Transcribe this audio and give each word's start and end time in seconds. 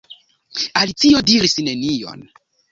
Alicio 0.81 1.23
diris 1.29 1.55
nenion. 1.69 2.29